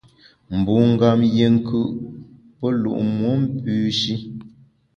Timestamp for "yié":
1.35-1.45